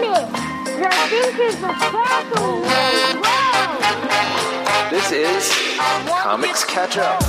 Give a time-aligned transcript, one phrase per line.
[0.00, 0.28] Whoa!
[4.90, 5.52] This is
[6.22, 7.20] Comics Catch Up.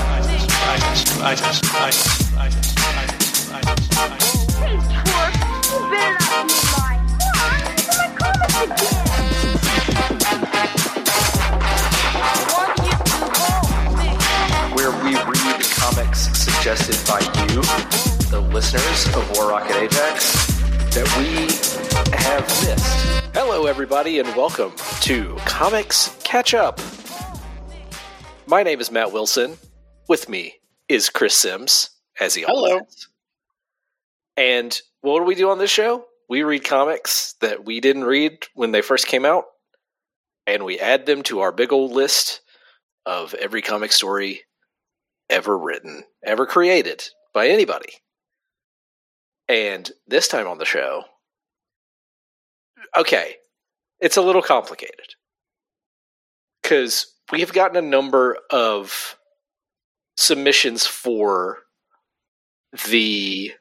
[14.75, 17.61] Where we read comics suggested by you,
[18.29, 20.58] the listeners of War Rocket Ajax,
[20.91, 23.35] that we have missed.
[23.35, 26.79] Hello, everybody, and welcome to Comics Catch Up.
[28.47, 29.57] My name is Matt Wilson.
[30.07, 30.55] With me
[30.87, 32.85] is Chris Sims, as he always Hello.
[32.87, 33.07] is.
[34.35, 36.05] And what do we do on this show?
[36.27, 39.45] We read comics that we didn't read when they first came out,
[40.47, 42.41] and we add them to our big old list
[43.05, 44.41] of every comic story
[45.29, 47.93] ever written, ever created by anybody.
[49.49, 51.03] And this time on the show,
[52.95, 53.35] okay,
[53.99, 55.15] it's a little complicated
[56.61, 59.17] because we have gotten a number of
[60.17, 61.59] submissions for
[62.87, 63.53] the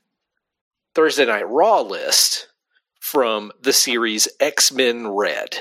[0.94, 2.48] Thursday Night Raw list
[3.00, 5.58] from the series X Men Red,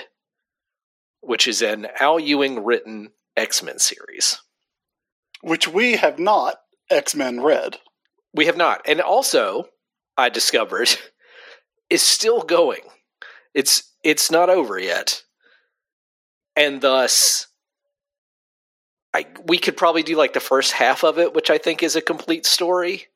[1.21, 4.39] which is an Al Ewing written X Men series.
[5.41, 6.55] which we have not
[6.89, 7.77] X Men read.
[8.33, 8.81] We have not.
[8.85, 9.67] And also,
[10.17, 10.89] I discovered
[11.89, 12.81] is still going.
[13.53, 15.23] It's it's not over yet.
[16.55, 17.47] And thus
[19.13, 21.95] I we could probably do like the first half of it, which I think is
[21.95, 23.07] a complete story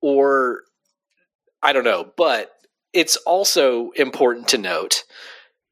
[0.00, 0.62] or
[1.62, 2.52] I don't know, but
[2.92, 5.04] it's also important to note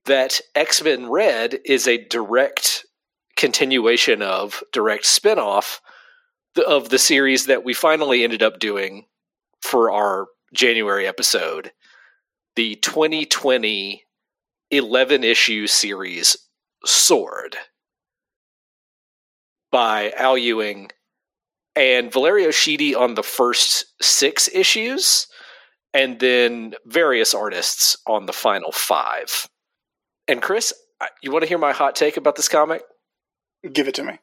[0.07, 2.85] that X-Men Red is a direct
[3.37, 5.81] continuation of direct spin-off
[6.67, 9.07] of the series that we finally ended up doing
[9.63, 11.73] for our January episode,
[12.57, 14.05] the 2020
[14.71, 16.37] 11 issue series
[16.85, 17.57] Sword
[19.71, 20.91] by Al Ewing
[21.77, 25.27] and Valerio Schiti on the first six issues,
[25.93, 29.49] and then various artists on the final five.
[30.29, 30.73] And Chris,
[31.23, 32.83] you want to hear my hot take about this comic?
[33.73, 34.19] Give it to me.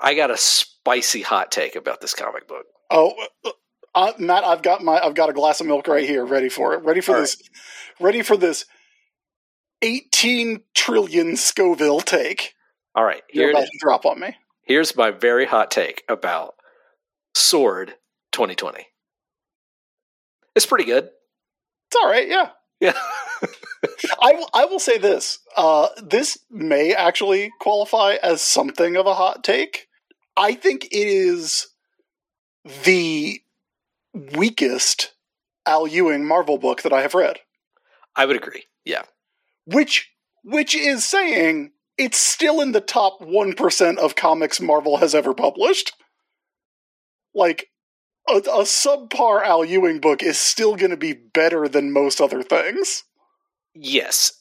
[0.00, 2.66] I got a spicy hot take about this comic book.
[2.90, 3.12] Oh,
[3.44, 3.50] uh,
[3.94, 6.74] uh, Matt, I've got my I've got a glass of milk right here, ready for
[6.74, 6.82] it.
[6.84, 7.36] Ready for All this.
[8.00, 8.64] Ready for this.
[9.82, 12.54] Eighteen trillion Scoville take.
[12.94, 14.36] All right, You're about to drop on me.
[14.62, 16.54] here's my very hot take about
[17.34, 17.94] Sword
[18.32, 18.86] 2020.
[20.54, 21.04] It's pretty good.
[21.88, 22.28] It's all right.
[22.28, 22.50] Yeah.
[22.80, 22.92] Yeah.
[24.22, 25.40] I will, I will say this.
[25.56, 29.88] Uh, this may actually qualify as something of a hot take.
[30.36, 31.66] I think it is
[32.84, 33.40] the
[34.14, 35.12] weakest
[35.66, 37.40] Al Ewing Marvel book that I have read.
[38.16, 38.64] I would agree.
[38.84, 39.02] Yeah.
[39.66, 40.10] which
[40.44, 45.92] which is saying it's still in the top 1% of comics Marvel has ever published.
[47.34, 47.68] Like
[48.28, 52.42] a, a subpar Al Ewing book is still going to be better than most other
[52.42, 53.04] things.
[53.74, 54.32] Yes.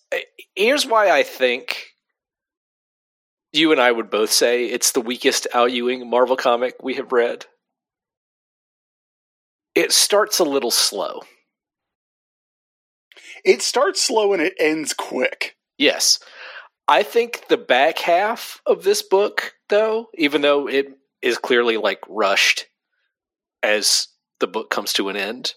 [0.55, 1.93] Here's why I think
[3.53, 7.11] you and I would both say it's the weakest Al Ewing Marvel comic we have
[7.11, 7.45] read.
[9.75, 11.21] It starts a little slow.
[13.43, 15.57] It starts slow and it ends quick.
[15.77, 16.19] Yes.
[16.87, 20.87] I think the back half of this book, though, even though it
[21.21, 22.67] is clearly like rushed
[23.61, 25.55] as the book comes to an end,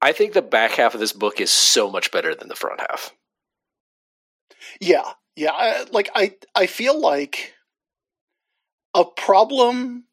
[0.00, 2.80] I think the back half of this book is so much better than the front
[2.80, 3.14] half.
[4.80, 5.52] Yeah, yeah.
[5.52, 7.54] I, like I, I feel like
[8.94, 10.04] a problem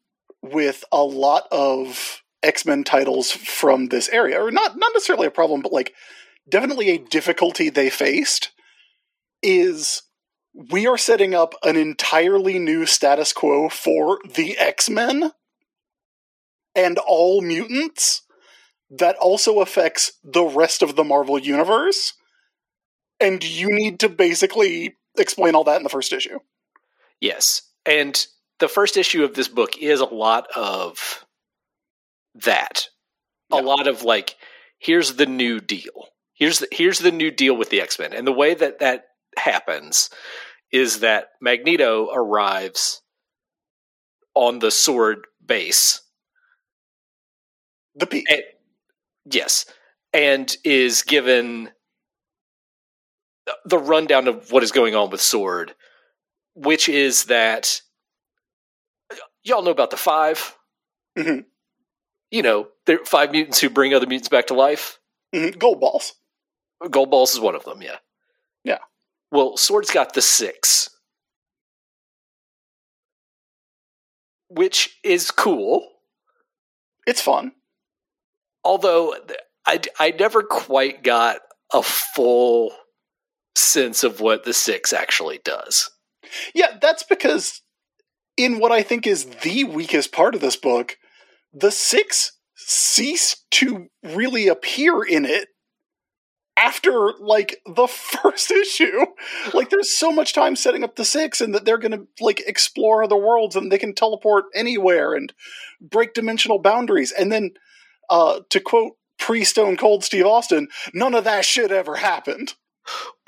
[0.42, 5.32] with a lot of X Men titles from this area, or not, not necessarily a
[5.32, 5.94] problem, but like
[6.48, 8.50] definitely a difficulty they faced,
[9.42, 10.02] is
[10.54, 15.32] we are setting up an entirely new status quo for the X Men
[16.74, 18.22] and all mutants
[18.90, 22.14] that also affects the rest of the Marvel universe
[23.20, 26.38] and you need to basically explain all that in the first issue.
[27.20, 27.62] Yes.
[27.84, 28.26] And
[28.60, 31.24] the first issue of this book is a lot of
[32.44, 32.84] that.
[33.52, 33.60] Yeah.
[33.60, 34.36] A lot of like
[34.78, 36.08] here's the new deal.
[36.34, 38.12] Here's the here's the new deal with the X-Men.
[38.12, 39.04] And the way that that
[39.36, 40.10] happens
[40.72, 43.02] is that Magneto arrives
[44.34, 46.00] on the sword base.
[47.96, 48.26] The P.
[48.28, 48.42] And,
[49.26, 49.66] yes.
[50.12, 51.70] And is given
[53.64, 55.74] the rundown of what is going on with Sword,
[56.54, 57.80] which is that
[59.42, 60.56] y'all know about the 5
[61.16, 61.44] Mhm.
[62.30, 64.98] You know, there are five mutants who bring other mutants back to life.
[65.34, 66.12] Mhm, Goldballs.
[66.90, 67.82] Gold balls is one of them.
[67.82, 67.98] Yeah.
[68.64, 68.78] Yeah.
[69.32, 70.90] Well, Sword's got the six,
[74.48, 75.88] which is cool.
[77.06, 77.52] It's fun.
[78.64, 79.14] Although
[79.66, 81.40] I I never quite got
[81.72, 82.72] a full
[83.56, 85.90] sense of what the six actually does.
[86.54, 87.62] Yeah, that's because
[88.36, 90.98] in what I think is the weakest part of this book,
[91.52, 95.48] the six cease to really appear in it
[96.56, 97.86] after like the
[98.22, 99.06] first issue.
[99.54, 103.02] Like there's so much time setting up the six and that they're gonna like explore
[103.02, 105.32] other worlds and they can teleport anywhere and
[105.80, 107.12] break dimensional boundaries.
[107.12, 107.52] And then
[108.10, 112.54] uh to quote pre Stone Cold Steve Austin, none of that shit ever happened.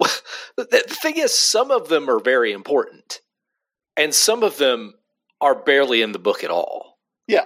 [0.57, 3.21] the the thing is, some of them are very important,
[3.97, 4.95] and some of them
[5.41, 6.99] are barely in the book at all.
[7.27, 7.45] Yeah.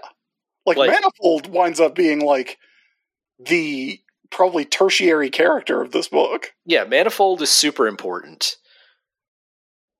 [0.66, 2.58] Like, Like- Manifold winds up being like
[3.38, 4.00] the
[4.30, 6.52] probably tertiary character of this book.
[6.64, 8.56] Yeah, Manifold is super important.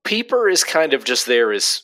[0.05, 1.83] Peeper is kind of just there as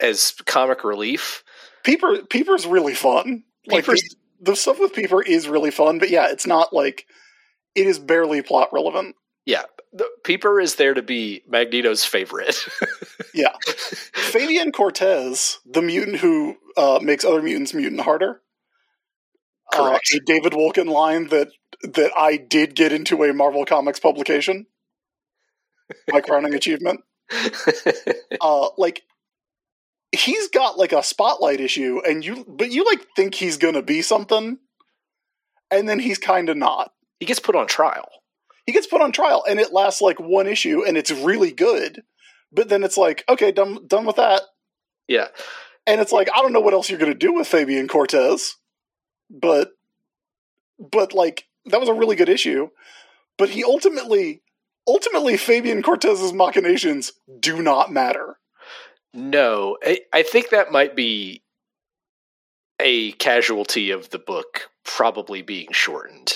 [0.00, 1.44] as comic relief.
[1.84, 3.44] Peeper Peeper's really fun.
[3.66, 4.00] Like the,
[4.40, 7.06] the stuff with Peeper is really fun, but yeah, it's not like
[7.74, 9.14] it is barely plot relevant.
[9.46, 9.62] yeah,
[9.92, 12.56] the, Peeper is there to be Magneto's favorite.
[13.34, 13.52] Yeah.
[14.14, 18.40] Fabian Cortez, the mutant who uh, makes other mutants mutant harder.
[19.72, 20.14] uh, Correct.
[20.14, 21.48] a David Wolkin line that
[21.82, 24.66] that I did get into a Marvel Comics publication.
[26.10, 27.00] My crowning achievement.
[28.40, 29.02] uh like
[30.12, 34.00] he's got like a spotlight issue and you but you like think he's gonna be
[34.00, 34.58] something
[35.70, 38.08] and then he's kind of not he gets put on trial.
[38.64, 42.02] he gets put on trial and it lasts like one issue and it's really good
[42.50, 44.40] but then it's like okay done done with that
[45.06, 45.28] Yeah,
[45.88, 48.56] and it's like i don't know what else you're gonna do with fabian cortez
[49.28, 49.72] but
[50.78, 52.68] but like that was a really good issue
[53.36, 54.42] but he ultimately
[54.86, 58.38] ultimately fabian cortez's machinations do not matter
[59.14, 61.42] no, I, I think that might be
[62.80, 66.32] a casualty of the book probably being shortened.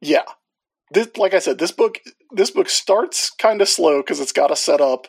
[0.00, 0.24] Yeah.
[0.90, 4.46] This, like I said, this book this book starts kind of slow because it's got
[4.48, 5.08] to set up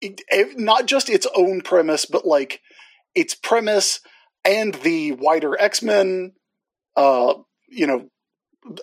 [0.00, 2.60] it- it- not just its own premise, but like
[3.14, 4.00] its premise
[4.44, 6.34] and the wider X Men.
[6.96, 7.34] Uh,
[7.68, 8.08] you know,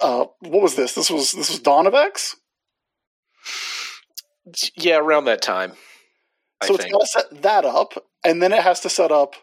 [0.01, 0.93] uh, what was this?
[0.93, 2.35] This was this was Dawn of X.
[4.75, 5.73] Yeah, around that time.
[6.61, 6.93] I So it's think.
[6.93, 9.35] got to set that up, and then it has to set up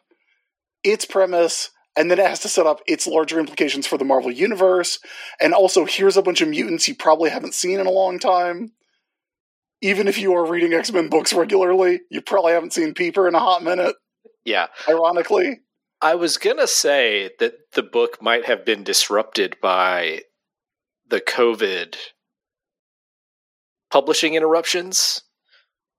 [0.84, 4.30] its premise, and then it has to set up its larger implications for the Marvel
[4.30, 4.98] Universe.
[5.40, 8.72] And also, here's a bunch of mutants you probably haven't seen in a long time.
[9.82, 13.34] Even if you are reading X Men books regularly, you probably haven't seen Peeper in
[13.34, 13.96] a hot minute,
[14.44, 15.60] Yeah, ironically.
[16.00, 20.22] I was gonna say that the book might have been disrupted by
[21.08, 21.96] the COVID
[23.90, 25.22] publishing interruptions,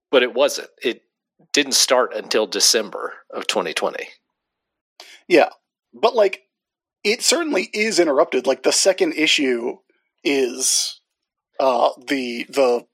[0.09, 0.69] but it wasn't.
[0.81, 1.03] It
[1.53, 4.07] didn't start until December of 2020.
[5.27, 5.49] Yeah.
[5.93, 6.41] But, like,
[7.03, 8.47] it certainly is interrupted.
[8.47, 9.77] Like, the second issue
[10.23, 10.99] is
[11.59, 12.85] uh, the, the,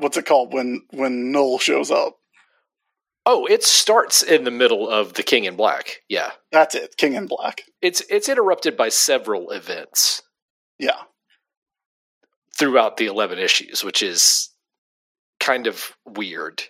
[0.00, 2.16] what's it called when, when Knull shows up?
[3.26, 6.00] Oh, it starts in the middle of the King in Black.
[6.08, 7.62] Yeah, That's it, King in Black.
[7.82, 10.22] it's it's interrupted by several events
[10.78, 11.02] Yeah.
[12.58, 14.48] throughout the 11 issues, which is
[15.38, 16.62] kind of weird.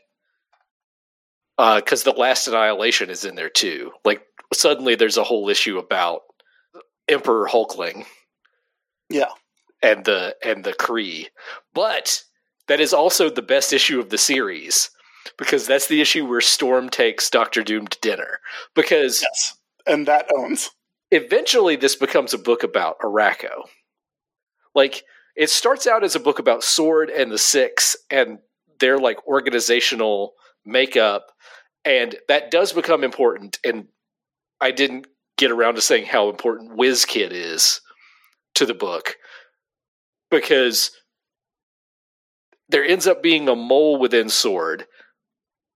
[1.58, 3.92] Uh, because the last annihilation is in there too.
[4.04, 4.22] Like
[4.52, 6.22] suddenly, there's a whole issue about
[7.08, 8.06] Emperor Hulkling
[9.08, 9.30] Yeah.
[9.82, 11.26] and the and the Kree,
[11.74, 12.22] but
[12.70, 14.90] that is also the best issue of the series
[15.36, 18.38] because that's the issue where Storm takes Doctor Doom to dinner.
[18.76, 19.58] Because Yes.
[19.88, 20.70] And that owns.
[21.10, 23.64] eventually this becomes a book about Arakko.
[24.72, 25.02] Like
[25.34, 28.38] it starts out as a book about Sword and the Six and
[28.78, 30.34] their like organizational
[30.64, 31.26] makeup,
[31.84, 33.58] and that does become important.
[33.64, 33.88] And
[34.60, 37.80] I didn't get around to saying how important Wiz Kid is
[38.54, 39.16] to the book
[40.30, 40.92] because
[42.70, 44.86] there ends up being a mole within Sword.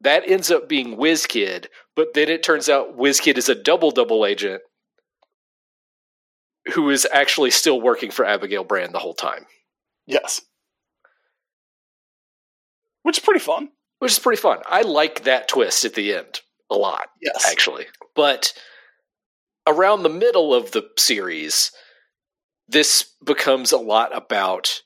[0.00, 0.96] That ends up being
[1.26, 4.62] Kid, but then it turns out Kid is a double double agent
[6.74, 9.46] who is actually still working for Abigail Brand the whole time,
[10.06, 10.40] Yes.
[13.02, 13.70] Which is pretty fun.
[13.98, 14.58] which is pretty fun.
[14.66, 17.46] I like that twist at the end a lot, Yes.
[17.50, 17.86] actually.
[18.14, 18.52] But
[19.66, 21.70] around the middle of the series,
[22.68, 24.82] this becomes a lot about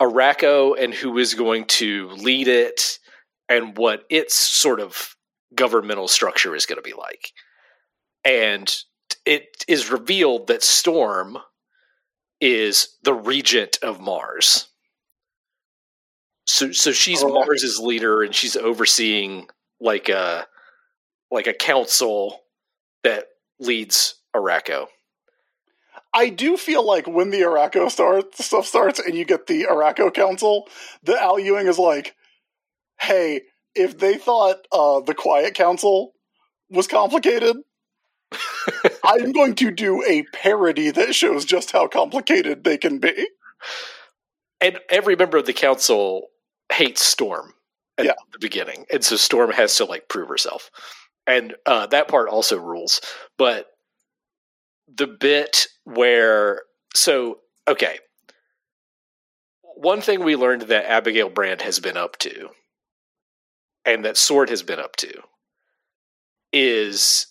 [0.00, 2.98] Arakko and who is going to lead it
[3.48, 5.16] and what its sort of
[5.54, 7.30] governmental structure is going to be like.
[8.24, 8.74] And
[9.24, 11.38] it is revealed that Storm
[12.40, 14.68] is the regent of Mars.
[16.46, 17.28] So so she's Oh.
[17.28, 19.48] Mars's leader and she's overseeing
[19.80, 20.46] like a
[21.30, 22.42] like a council
[23.02, 23.26] that
[23.58, 24.86] leads Arakko.
[26.14, 30.14] I do feel like when the Arakko start, stuff starts and you get the Arakko
[30.14, 30.68] Council,
[31.02, 32.14] the Al Ewing is like,
[33.00, 33.42] hey,
[33.74, 36.12] if they thought uh, the Quiet Council
[36.70, 37.56] was complicated,
[39.04, 43.28] I'm going to do a parody that shows just how complicated they can be.
[44.60, 46.28] And every member of the council
[46.72, 47.52] hates Storm
[47.98, 48.14] at Yeah.
[48.32, 48.86] the beginning.
[48.90, 50.70] And so Storm has to like prove herself.
[51.26, 53.00] And uh, that part also rules.
[53.36, 53.66] But
[54.92, 56.62] the bit where
[56.94, 57.98] so okay.
[59.76, 62.50] One thing we learned that Abigail Brand has been up to,
[63.84, 65.12] and that Sword has been up to,
[66.52, 67.26] is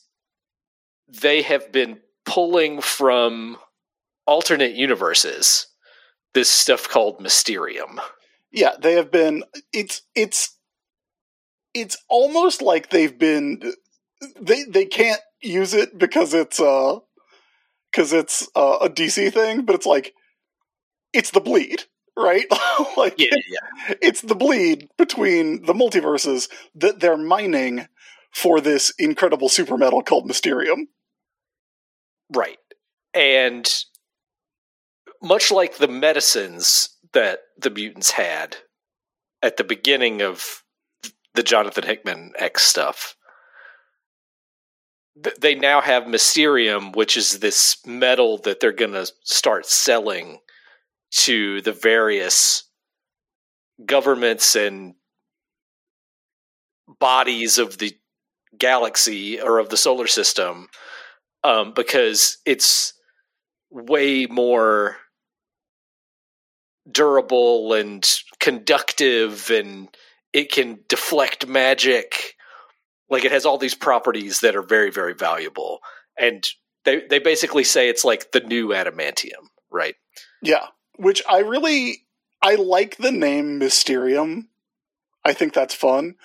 [1.08, 3.58] they have been pulling from
[4.26, 5.68] alternate universes
[6.34, 8.00] this stuff called Mysterium.
[8.52, 9.44] Yeah, they have been.
[9.72, 10.58] It's it's
[11.74, 13.74] it's almost like they've been.
[14.40, 17.00] They they can't use it because it's uh
[17.94, 20.14] because it's uh, a DC thing, but it's like
[21.14, 21.84] it's the bleed,
[22.18, 22.46] right?
[22.98, 23.96] like Yeah, yeah.
[24.02, 27.88] it's the bleed between the multiverses that they're mining
[28.34, 30.88] for this incredible super metal called Mysterium.
[32.34, 32.58] Right.
[33.14, 33.72] And
[35.22, 38.58] much like the medicines that the mutants had
[39.44, 40.64] at the beginning of
[41.36, 43.16] the Jonathan Hickman X stuff,
[45.22, 50.40] th- they now have Mysterium, which is this metal that they're going to start selling
[51.12, 52.64] to the various
[53.86, 54.96] governments and
[57.00, 57.94] bodies of the
[58.58, 60.68] galaxy or of the solar system
[61.44, 62.94] um, because it's
[63.72, 64.98] way more
[66.90, 69.90] durable and conductive and
[70.34, 72.33] it can deflect magic
[73.14, 75.80] like it has all these properties that are very very valuable
[76.18, 76.46] and
[76.86, 79.96] they they basically say it's like the new adamantium right
[80.42, 80.68] Yeah,
[80.98, 82.06] which I really
[82.42, 84.50] I like the name Mysterium.
[85.24, 86.16] I think that's fun.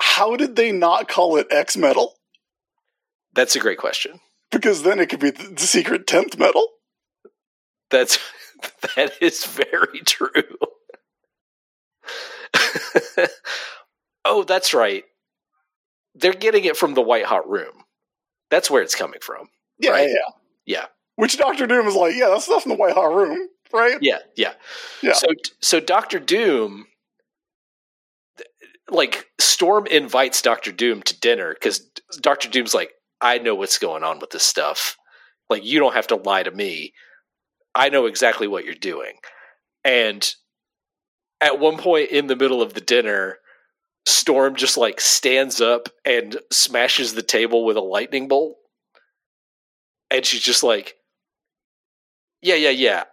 [0.00, 2.14] How did they not call it X Metal?
[3.34, 6.66] that's a great question Because then it could be the secret tenth metal.
[7.90, 8.18] that's
[8.96, 10.58] that is very true
[14.24, 15.04] oh that's right
[16.14, 17.84] they're getting it from the white hot room
[18.50, 20.08] that's where it's coming from Yeah, Right.
[20.08, 20.16] yeah,
[20.66, 20.86] yeah.
[21.16, 23.98] Which Doctor Doom is like, yeah, that's stuff in the White Hot Room, right?
[24.00, 24.54] Yeah, yeah.
[25.02, 25.12] Yeah.
[25.12, 25.26] So
[25.60, 26.86] so Doctor Doom
[28.90, 31.80] like Storm invites Doctor Doom to dinner cuz
[32.20, 34.96] Doctor Doom's like I know what's going on with this stuff.
[35.50, 36.92] Like you don't have to lie to me.
[37.74, 39.14] I know exactly what you're doing.
[39.84, 40.34] And
[41.40, 43.38] at one point in the middle of the dinner,
[44.06, 48.56] Storm just like stands up and smashes the table with a lightning bolt.
[50.10, 50.96] And she's just like,
[52.40, 53.04] Yeah, yeah, yeah.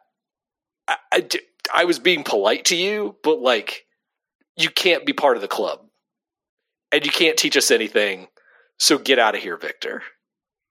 [1.12, 1.27] I,
[1.74, 3.86] I was being polite to you, but like,
[4.58, 5.81] you can't be part of the club.
[6.91, 8.27] And you can't teach us anything.
[8.79, 10.01] So get out of here, Victor.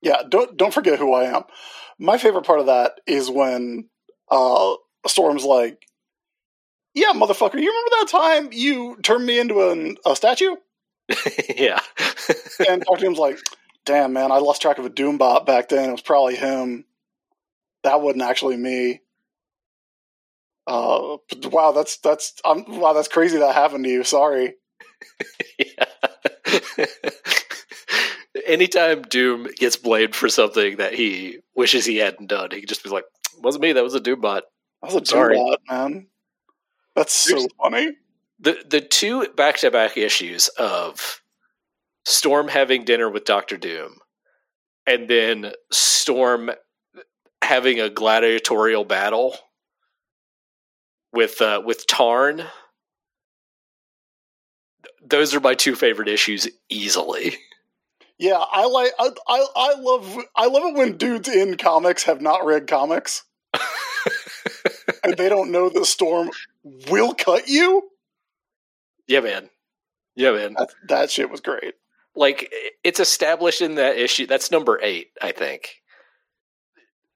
[0.02, 1.44] Yeah, don't don't forget who I am.
[1.98, 3.88] My favorite part of that is when
[4.30, 4.74] uh
[5.06, 5.80] Storm's like,
[6.98, 10.56] "Yeah, motherfucker, you remember that time you turned me into an, a statue?"
[11.56, 11.80] yeah.
[12.68, 13.38] And Doctor Doom's like,
[13.84, 15.88] "Damn, man, I lost track of a Doombot back then.
[15.88, 16.84] It was probably him.
[17.84, 19.00] That wasn't actually me."
[20.66, 24.04] Uh, wow, that's that's um, wow, that's crazy that happened to you.
[24.04, 24.54] Sorry.
[25.58, 26.86] yeah.
[28.46, 32.84] Anytime Doom gets blamed for something that he wishes he hadn't done, he can just
[32.84, 33.04] be like,
[33.42, 34.42] wasn't me, that was a Doombot.
[34.82, 35.36] That was a Sorry.
[35.36, 36.06] Doombot, man.
[36.98, 37.96] That's so There's- funny.
[38.40, 41.22] the the two back to back issues of
[42.04, 43.98] Storm having dinner with Doctor Doom,
[44.86, 46.50] and then Storm
[47.42, 49.36] having a gladiatorial battle
[51.12, 52.44] with uh, with Tarn.
[55.04, 57.36] Those are my two favorite issues easily.
[58.18, 58.90] Yeah, I like.
[58.98, 60.18] I, I I love.
[60.34, 63.22] I love it when dudes in comics have not read comics
[65.04, 66.30] and they don't know the storm
[66.90, 67.88] will cut you.
[69.06, 69.48] yeah, man.
[70.16, 70.54] Yeah, man.
[70.58, 71.74] That, that shit was great.
[72.16, 72.52] like
[72.82, 75.76] it's established in that issue that's number eight i think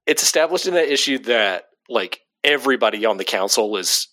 [0.05, 4.07] it's established in that issue that like everybody on the council is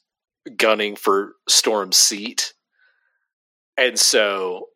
[0.57, 2.55] gunning for storm's seat
[3.77, 4.67] and so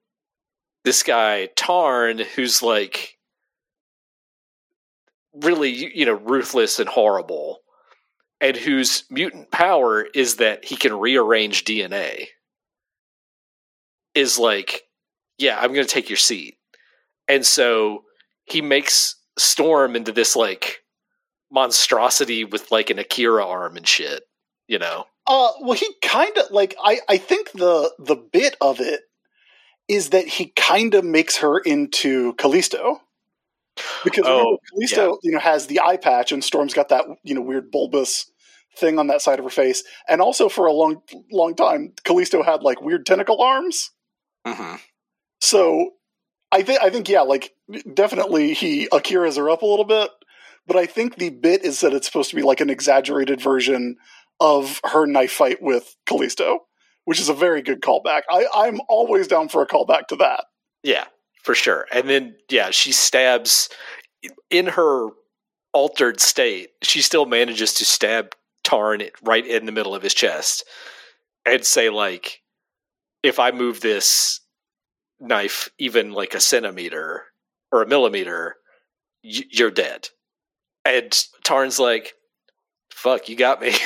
[0.84, 3.18] this guy tarn who's like
[5.42, 7.58] really you you know ruthless and horrible
[8.44, 12.26] and whose mutant power is that he can rearrange DNA,
[14.14, 14.82] is like,
[15.38, 16.58] yeah, I'm going to take your seat.
[17.26, 18.04] And so
[18.44, 20.84] he makes Storm into this like
[21.50, 24.24] monstrosity with like an Akira arm and shit,
[24.68, 25.06] you know?
[25.26, 27.00] Uh, well, he kind of like I.
[27.08, 29.00] I think the the bit of it
[29.88, 33.00] is that he kind of makes her into Callisto
[34.04, 37.34] because Oh, remember, Callisto, you know, has the eye patch, and Storm's got that you
[37.34, 38.30] know weird bulbous
[38.76, 42.42] thing on that side of her face, and also for a long long time, Callisto
[42.42, 43.90] had like weird tentacle arms.
[44.46, 44.76] Mm-hmm.
[45.40, 45.90] So
[46.52, 47.52] I think I think yeah, like
[47.92, 50.10] definitely he Akira's her up a little bit,
[50.66, 53.96] but I think the bit is that it's supposed to be like an exaggerated version
[54.40, 56.60] of her knife fight with Callisto,
[57.04, 58.22] which is a very good callback.
[58.30, 60.44] I, I'm always down for a callback to that.
[60.82, 61.04] Yeah,
[61.42, 61.86] for sure.
[61.92, 63.68] And then, yeah, she stabs
[64.50, 65.08] in her
[65.72, 66.70] altered state.
[66.82, 68.34] She still manages to stab
[68.64, 70.64] Tarn right in the middle of his chest
[71.47, 72.40] and say, like,
[73.23, 74.40] if I move this
[75.21, 77.25] knife even like a centimeter
[77.71, 78.56] or a millimeter,
[79.23, 80.09] y- you're dead.
[80.85, 82.14] And Tarn's like,
[82.92, 83.75] fuck, you got me.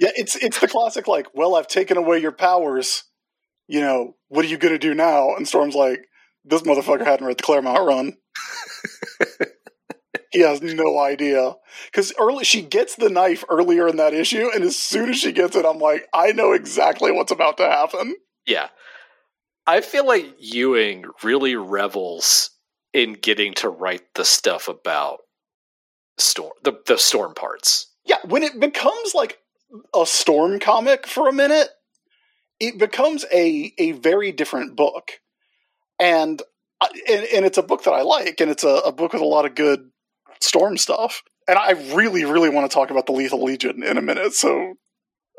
[0.00, 3.04] Yeah, it's it's the classic like, well, I've taken away your powers.
[3.68, 5.36] You know, what are you gonna do now?
[5.36, 6.00] And Storm's like,
[6.44, 8.12] this motherfucker hadn't read the Claremont run.
[10.32, 11.54] he has no idea
[11.86, 15.32] because early she gets the knife earlier in that issue, and as soon as she
[15.32, 18.16] gets it, I'm like, I know exactly what's about to happen.
[18.46, 18.68] Yeah.
[19.66, 22.50] I feel like Ewing really revels
[22.92, 25.20] in getting to write the stuff about
[26.18, 27.88] storm the, the storm parts.
[28.04, 29.38] Yeah, when it becomes like
[29.94, 31.68] a storm comic for a minute,
[32.58, 35.12] it becomes a a very different book,
[35.98, 36.42] and
[36.80, 39.22] uh, and, and it's a book that I like, and it's a, a book with
[39.22, 39.90] a lot of good
[40.42, 41.22] storm stuff.
[41.48, 44.74] And I really, really want to talk about the Lethal Legion in a minute, so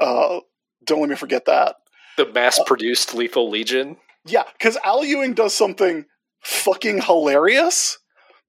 [0.01, 0.39] uh,
[0.83, 1.75] don't let me forget that.
[2.17, 3.97] The mass produced Lethal Legion.
[4.25, 6.05] Yeah, because Al Ewing does something
[6.41, 7.97] fucking hilarious,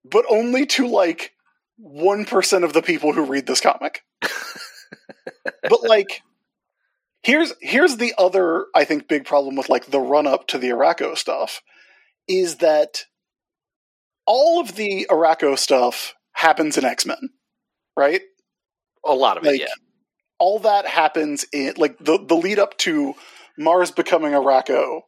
[0.05, 1.33] but only to like
[1.81, 4.03] 1% of the people who read this comic.
[5.63, 6.23] but like
[7.23, 10.71] here's here's the other I think big problem with like the run up to the
[10.71, 11.63] Arakko stuff
[12.29, 13.05] is that
[14.27, 16.15] all of the Arakko stuff
[16.45, 17.31] happens in X-Men,
[17.97, 18.21] right?
[19.07, 19.75] A lot of Like it, yeah.
[20.39, 23.15] all that happens in like the the lead up to
[23.59, 25.01] Mars becoming Arakko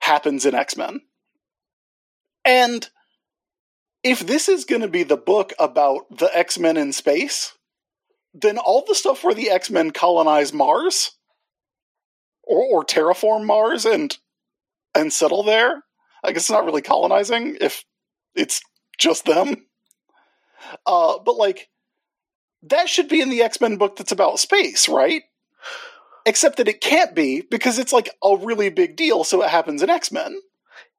[0.00, 1.00] happens in X-Men.
[2.44, 2.88] And
[4.02, 7.52] if this is going to be the book about the X-Men in space,
[8.34, 11.12] then all the stuff where the X-Men colonize Mars
[12.42, 14.16] or, or terraform Mars and
[14.94, 15.84] and settle there,
[16.24, 17.84] I guess it's not really colonizing if
[18.34, 18.60] it's
[18.98, 19.66] just them.
[20.86, 21.68] Uh, but like
[22.64, 25.22] that should be in the X-Men book that's about space, right?
[26.24, 29.82] Except that it can't be because it's like a really big deal, so it happens
[29.82, 30.40] in X-Men.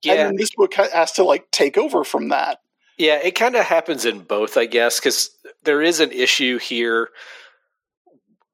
[0.02, 2.60] Yeah, And then this book has to like take over from that.
[2.98, 5.30] yeah, it kind of happens in both, I guess, because
[5.64, 7.10] there is an issue here.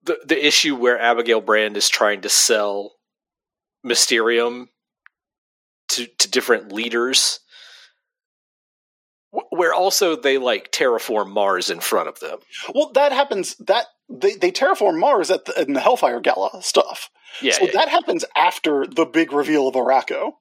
[0.04, 2.94] The the issue where Abigail Brand is trying to sell
[3.84, 4.70] Mysterium
[5.90, 7.40] to to different leaders,
[9.60, 12.40] where also they like terraform Mars in front of them.
[12.74, 13.56] Well, that happens.
[13.58, 17.10] That they, they terraform Mars at the, in the Hellfire Gala stuff.
[17.42, 20.32] Yeah, so yeah, that happens after the big reveal of Arakko.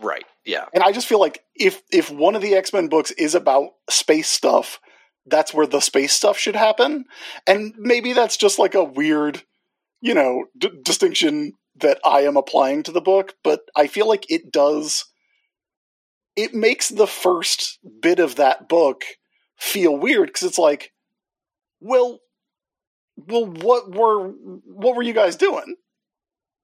[0.00, 0.24] right.
[0.44, 3.34] Yeah, And I just feel like if if one of the X Men books is
[3.36, 4.80] about space stuff,
[5.26, 7.04] that's where the space stuff should happen.
[7.46, 9.44] And maybe that's just like a weird,
[10.00, 13.34] you know, d- distinction that I am applying to the book.
[13.44, 15.04] But I feel like it does.
[16.36, 19.04] It makes the first bit of that book
[19.56, 20.92] feel weird because it's like,
[21.80, 22.20] well,
[23.16, 25.76] well, what were what were you guys doing?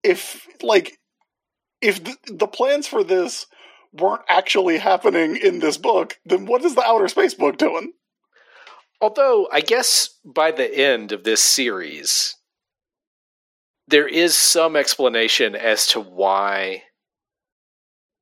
[0.03, 0.99] If like,
[1.81, 3.47] if the, the plans for this
[3.93, 7.93] weren't actually happening in this book, then what is the outer space book doing?
[9.01, 12.35] Although I guess by the end of this series,
[13.87, 16.83] there is some explanation as to why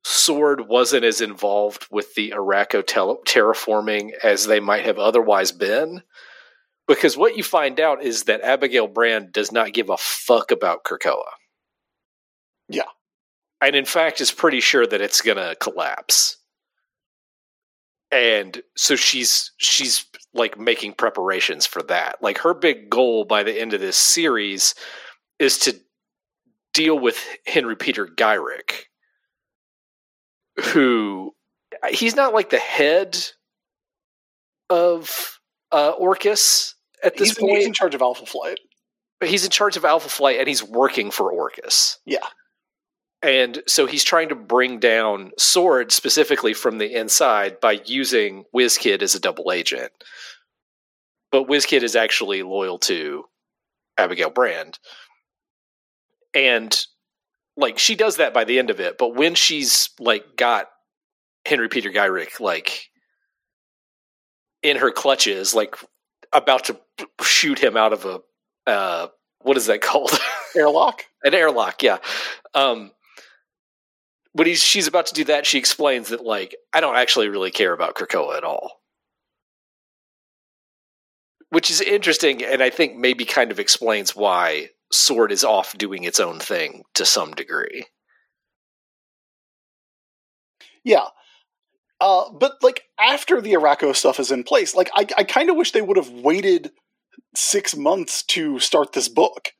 [0.09, 6.01] Sword wasn't as involved with the Arakko tel- terraforming as they might have otherwise been.
[6.87, 10.85] Because what you find out is that Abigail Brand does not give a fuck about
[10.85, 11.25] Krakoa.
[12.69, 12.83] Yeah.
[13.59, 16.37] And in fact is pretty sure that it's going to collapse.
[18.09, 22.23] And so she's she's like making preparations for that.
[22.23, 24.73] Like her big goal by the end of this series
[25.37, 25.77] is to
[26.73, 28.86] deal with Henry Peter Gyrich,
[30.63, 31.31] who
[31.89, 33.17] he's not like the head
[34.69, 35.39] of
[35.71, 37.57] uh, Orchis at this He's, point.
[37.57, 38.59] he's in charge of Alpha Flight.
[39.23, 41.97] he's in charge of Alpha Flight and he's working for Orchis.
[42.05, 42.25] Yeah.
[43.23, 48.77] And so he's trying to bring down Sword specifically from the inside by using Wiz
[48.77, 49.91] Kid as a double agent.
[51.31, 53.25] But Wiz Kid is actually loyal to
[53.97, 54.77] Abigail Brand.
[56.33, 56.77] And
[57.57, 60.69] like she does that by the end of it, but when she's like got
[61.45, 62.89] Henry Peter Gyrich like
[64.61, 65.75] in her clutches, like
[66.31, 66.77] about to
[67.21, 68.21] shoot him out of a
[68.67, 69.07] uh
[69.41, 70.11] what is that called?
[70.55, 71.05] Airlock.
[71.23, 71.97] An airlock, yeah.
[72.53, 72.91] Um,
[74.33, 77.51] when he's she's about to do that, she explains that like I don't actually really
[77.51, 78.81] care about Krakoa at all,
[81.49, 86.03] which is interesting, and I think maybe kind of explains why Sword is off doing
[86.03, 87.85] its own thing to some degree.
[90.83, 91.07] Yeah.
[91.99, 95.55] Uh, but like after the Arakko stuff is in place, like I, I kind of
[95.55, 96.71] wish they would have waited
[97.35, 99.51] six months to start this book.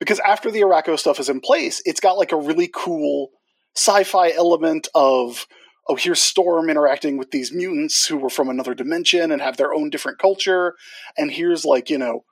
[0.00, 3.30] Because after the Arakko stuff is in place, it's got like a really cool
[3.76, 5.46] sci-fi element of
[5.88, 9.72] oh here's Storm interacting with these mutants who were from another dimension and have their
[9.74, 10.74] own different culture,
[11.16, 12.24] and here's like you know,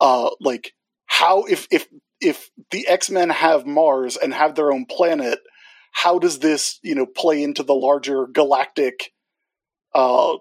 [0.00, 0.72] uh, like
[1.06, 1.86] how if if
[2.20, 5.40] if the X Men have Mars and have their own planet,
[5.92, 9.12] how does this you know play into the larger galactic
[9.94, 10.36] uh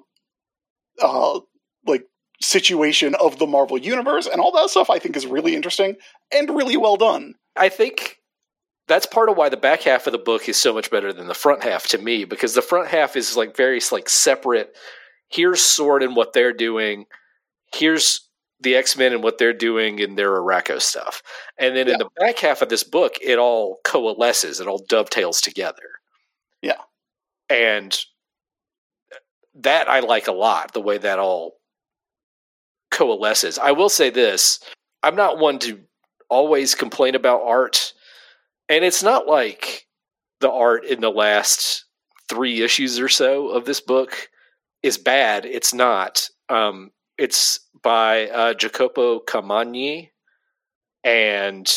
[1.02, 1.40] uh
[1.86, 2.06] like
[2.42, 5.96] situation of the marvel universe and all that stuff i think is really interesting
[6.34, 8.18] and really well done I think
[8.88, 11.28] that's part of why the back half of the book is so much better than
[11.28, 14.76] the front half to me because the front half is like very like separate.
[15.30, 17.06] Here's Sword and what they're doing.
[17.74, 18.25] Here's
[18.62, 21.22] the X Men and what they're doing in their Arakko stuff.
[21.58, 21.94] And then Yeah.
[21.94, 24.60] in the back half of this book, it all coalesces.
[24.60, 26.00] It all dovetails together.
[26.62, 26.82] Yeah.
[27.50, 27.98] And
[29.56, 30.74] that I like a lot.
[30.74, 31.60] The way that all
[32.92, 33.58] coalesces.
[33.60, 34.60] I will say this:
[35.04, 35.80] I'm not one to
[36.30, 37.94] always complain about art.
[38.70, 39.86] And it's not like
[40.40, 41.86] the art in the last
[42.30, 44.30] three issues or so of this book
[44.82, 45.46] is bad.
[45.46, 46.28] It's not.
[46.50, 50.10] Um, it's by uh, Jacopo Camagni,
[51.04, 51.72] and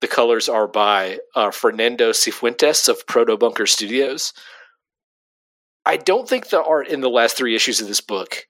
[0.00, 4.32] the colors are by uh, Fernando Sifuentes of Protobunker Studios.
[5.86, 8.48] I don't think the art in the last three issues of this book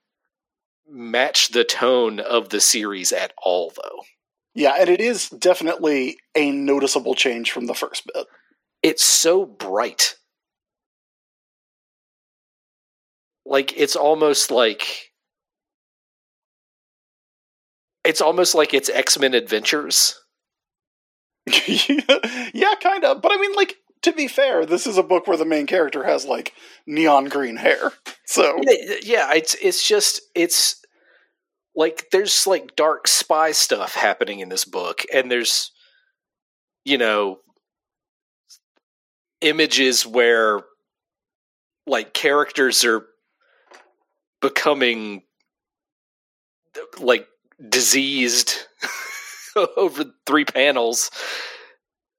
[0.88, 4.00] match the tone of the series at all, though.
[4.54, 8.26] yeah and it is definitely a noticeable change from the first bit
[8.86, 10.14] it's so bright.
[13.44, 15.12] Like it's almost like
[18.06, 20.14] it's almost like it's X-Men Adventures.
[21.68, 25.36] yeah kind of but i mean like to be fair this is a book where
[25.36, 26.52] the main character has like
[26.88, 27.92] neon green hair
[28.26, 30.82] so Yeah, yeah, it's it's just it's
[31.76, 35.70] like there's like dark spy stuff happening in this book and there's
[36.84, 37.38] you know
[39.40, 40.62] images where
[41.86, 43.06] like characters are
[44.40, 45.22] becoming
[46.98, 47.28] like
[47.68, 48.54] diseased
[49.76, 51.10] over three panels.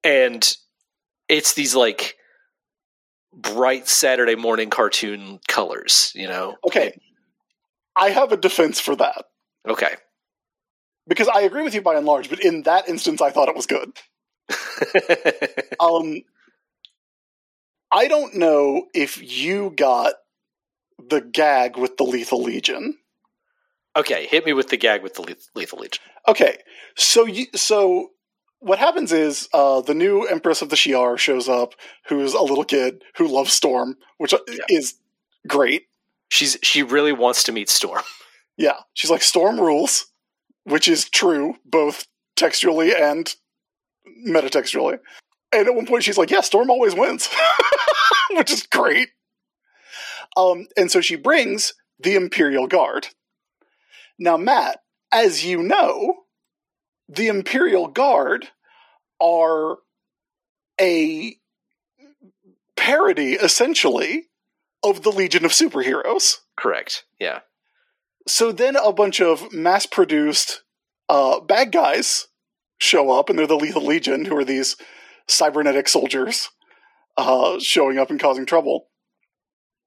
[0.04, 0.47] And
[1.28, 2.15] it's these like
[3.34, 6.56] bright saturday morning cartoon colors you know?
[6.65, 7.00] Okay.
[7.95, 9.26] I have a defense for that.
[9.67, 9.95] Okay.
[11.08, 13.56] Because i agree with you by and large but in that instance i thought it
[13.56, 13.91] was good.
[15.80, 16.21] Um
[17.91, 20.13] i don't know if you got
[20.97, 22.97] the gag with the lethal legion
[23.98, 26.04] okay hit me with the gag with the lethal legion.
[26.28, 26.58] Okay
[26.96, 28.12] so you so
[28.60, 31.74] what happens is uh the new empress of the Shi'ar shows up
[32.08, 34.64] who's a little kid who loves storm which Yeah.
[34.70, 34.96] is
[35.48, 35.84] great.
[36.30, 38.04] She's she really wants to meet storm.
[38.60, 40.08] Yeah she's like storm rules
[40.64, 43.36] which is true both textually and
[44.28, 44.98] metatextually.
[45.54, 47.30] And at one point she's like yeah storm always wins
[48.32, 49.10] which is great.
[50.36, 53.10] Um and so she brings the imperial guard
[54.18, 54.80] now matt
[55.12, 56.16] as you know
[57.10, 58.48] the imperial guard
[59.20, 59.78] are
[60.80, 61.36] a
[62.76, 64.26] parody essentially
[64.84, 66.38] of the legion of superheroes.
[66.56, 67.06] Correct.
[67.20, 67.40] Yeah.
[68.28, 70.64] So then a bunch of mass produced
[71.10, 72.28] uh, bad guys
[72.80, 74.76] show up, and they're the Lethal Legion, who are these
[75.28, 76.50] cybernetic soldiers
[77.16, 78.88] uh, showing up and causing trouble.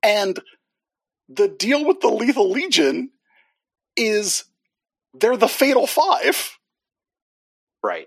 [0.03, 0.41] And
[1.29, 3.11] the deal with the Lethal Legion
[4.01, 4.45] is
[5.15, 6.59] they're the Fatal Five.
[7.83, 8.07] right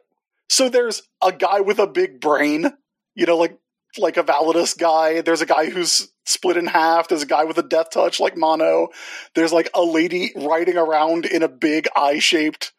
[0.50, 2.74] So there's a guy with a big brain,
[3.16, 3.58] you know, like
[3.98, 5.22] like a Validus guy.
[5.22, 7.08] There's a guy who's split in half.
[7.08, 8.90] There's a guy with a death touch like Mano.
[9.36, 12.72] There's like a lady riding around in a big eye shaped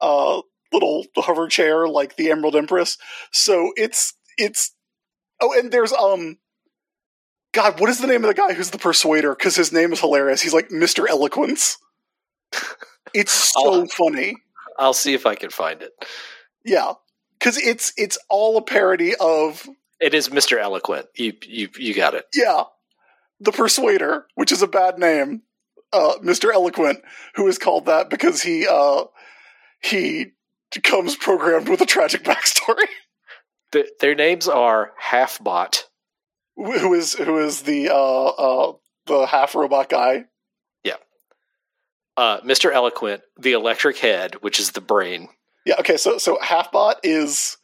[0.00, 0.40] uh
[0.72, 2.98] little hover chair like the Emerald Empress.
[3.32, 4.74] So it's it's
[5.40, 6.38] oh and there's um
[7.52, 9.34] God, what is the name of the guy who's the persuader?
[9.34, 10.42] Because his name is hilarious.
[10.42, 11.08] He's like Mr.
[11.08, 11.78] Eloquence.
[13.14, 13.86] It's so Oh.
[13.86, 14.36] funny.
[14.78, 15.92] I'll see if I can find it.
[16.64, 16.92] Yeah.
[17.40, 19.68] Cause it's it's all a parody of
[20.00, 20.58] It is Mr.
[20.58, 21.06] Eloquent.
[21.14, 22.26] You you you got it.
[22.34, 22.64] yeah,
[23.40, 25.42] the Persuader, which is a bad name.
[25.92, 26.52] Uh, Mr.
[26.52, 27.00] Eloquent,
[27.36, 29.04] who is called that because he uh,
[29.80, 30.32] he
[30.82, 32.86] comes programmed with a tragic backstory.
[33.70, 35.82] The, their names are Halfbot,
[36.56, 38.72] who is who is the uh, uh,
[39.06, 40.24] the half robot guy?
[42.18, 42.72] Uh, Mr.
[42.72, 45.28] Eloquent, the Electric Head, which is the brain,
[45.64, 45.76] Yeah.
[45.78, 45.96] Okay.
[45.96, 47.56] So so Halfbot is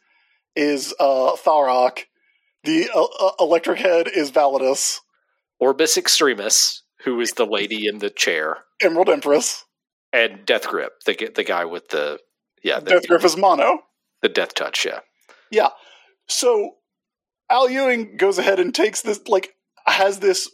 [0.55, 2.05] is uh, Tharok.
[2.63, 4.99] The uh, uh, Electric Head is Validus.
[5.59, 9.65] Orbis Extremis, who is the lady in the chair, Emerald Empress.
[10.13, 12.19] and Death Grip, the the guy with the
[12.63, 13.79] yeah the Death Grip is Mano.
[14.21, 14.85] the death touch.
[14.85, 14.99] Yeah,
[15.51, 15.69] Yeah.
[16.27, 16.75] So
[17.49, 19.53] Al Ewing goes ahead and takes this, like,
[19.85, 20.49] has this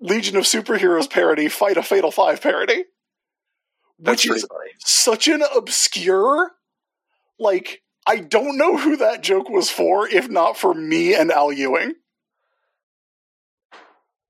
[0.00, 2.84] Legion of Superheroes parody fight a Fatal Five parody,
[4.02, 4.70] that's which is funny.
[4.78, 6.52] such an obscure,
[7.38, 11.52] like, I don't know who that joke was for, if not for me and Al
[11.52, 11.94] Ewing.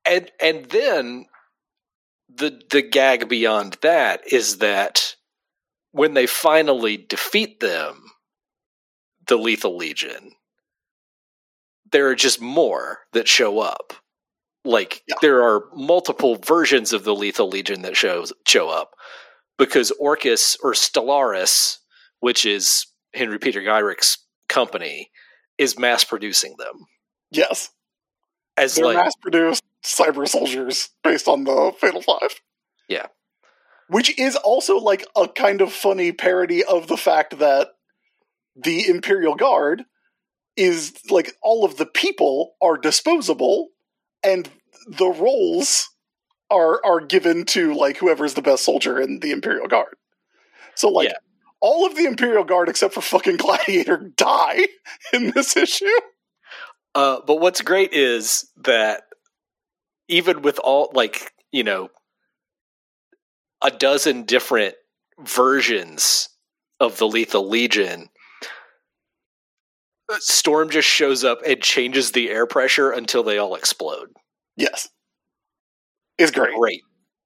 [0.05, 1.27] and and then
[2.29, 5.17] the the gag beyond that is that
[5.93, 8.05] when they finally defeat them
[9.29, 10.33] the lethal legion
[11.91, 13.93] there are just more that show up
[14.65, 15.17] like Yeah.
[15.21, 18.95] there are multiple versions of the lethal legion that shows show up
[19.59, 21.79] because orchis or stellaris
[22.21, 25.11] which is henry peter gyrich's company
[25.59, 26.87] is mass producing them
[27.33, 27.71] Yes.
[28.57, 32.41] as They're like mass produced cyber soldiers based on the Fatal Five.
[32.89, 33.07] Yeah.
[33.89, 37.69] Which is also like a kind of funny parody of the fact that
[38.55, 39.85] the Imperial Guard
[40.57, 43.69] is like all of the people are disposable
[44.23, 44.49] and
[44.87, 45.89] the roles
[46.53, 49.97] are are given to like whoever's the best soldier in the Imperial Guard.
[50.77, 51.17] So like Yeah.
[51.61, 54.67] all of the Imperial Guard except for fucking Gladiator die
[55.13, 55.87] in this issue.
[56.95, 59.05] Uh, but what's great is that
[60.09, 61.89] even with all like you know
[63.63, 64.75] a dozen different
[65.21, 66.29] versions
[66.81, 68.09] of the Lethal Legion,
[70.19, 74.11] Storm just shows up and changes the air pressure until they all explode.
[74.57, 74.89] Yes.
[76.23, 76.55] It's great.
[76.55, 76.83] Great,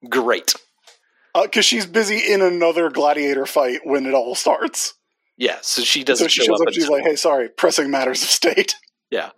[0.09, 0.55] great.
[1.35, 4.95] because Uh, she's busy in another gladiator fight when it all starts.
[5.39, 6.69] Yeah, so she doesn't so she show shows up.
[6.69, 6.75] up.
[6.75, 8.75] She's like, "Hey, sorry, pressing matters of state."
[9.11, 9.31] Yeah.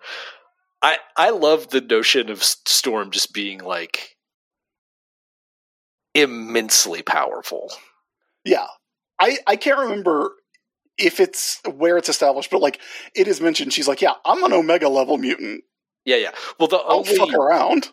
[0.81, 4.17] I I love the notion of Storm just being like
[6.15, 7.71] immensely powerful.
[8.45, 8.67] Yeah,
[9.19, 10.33] I I can't remember
[10.97, 12.81] if it's where it's established, but like
[13.15, 13.73] it is mentioned.
[13.73, 15.65] She's like, "Yeah, I'm an Omega level mutant.
[16.05, 16.31] Yeah, yeah.
[16.59, 17.91] Well, the I'll only fuck around."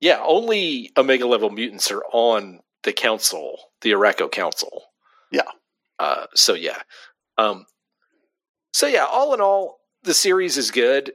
[0.00, 4.84] Yeah, only Omega level mutants are on the council, the Arakko Council.
[5.32, 5.50] Yeah.
[5.98, 6.80] Uh, so yeah.
[7.38, 7.66] Um.
[8.72, 11.12] So yeah, all in all, the series is good.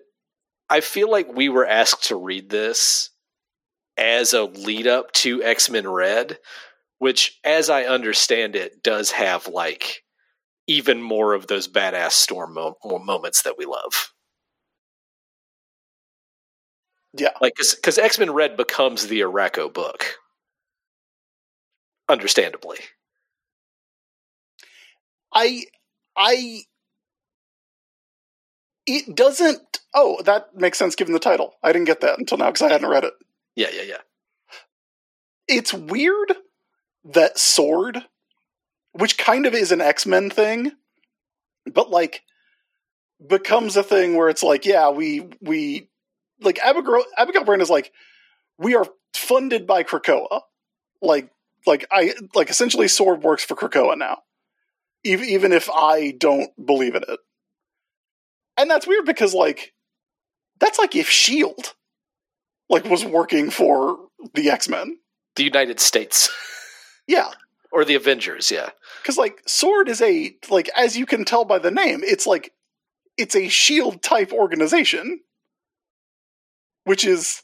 [0.70, 3.10] I feel like we were asked to read this
[3.98, 6.40] as a lead up to X Men Red,
[6.98, 10.04] which, as I understand it, does have like
[10.68, 14.14] even more of those badass storm mo- mo- moments that we love.
[17.14, 20.20] Yeah, Like, because X Men Red becomes the Arakko book,
[22.10, 22.78] understandably.
[25.34, 25.66] I
[26.16, 26.64] I
[28.86, 29.80] it doesn't.
[29.94, 31.56] Oh, that makes sense given the title.
[31.64, 33.14] I didn't get that until now because I hadn't read it.
[33.56, 33.98] Yeah, yeah, yeah.
[35.48, 36.34] it's weird
[37.04, 38.06] that sword
[38.94, 40.72] which kind of is an x-men thing
[41.74, 42.22] but like
[43.26, 45.90] becomes a thing where it's like yeah we we
[46.42, 47.92] like abigail abigail brand is like
[48.58, 50.42] we are funded by krakoa.
[51.02, 51.30] Like
[51.66, 54.20] like i like essentially sword works for krakoa now
[55.04, 57.20] even, even if i don't believe in it.
[58.58, 59.74] And that's weird because like
[60.60, 61.74] that's like if shield
[62.70, 63.98] like was working for
[64.34, 64.98] the x-men.
[65.36, 66.30] The United States.
[67.08, 67.32] Yeah.
[67.74, 68.52] Or the Avengers.
[68.52, 68.70] Yeah,
[69.02, 72.54] because like sword is a like as you can tell by the name it's like
[73.18, 75.20] it's a shield type organization
[76.86, 77.42] which is